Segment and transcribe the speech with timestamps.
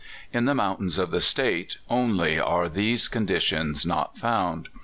[0.33, 4.67] In the mountains of the State only are these con ditions not found.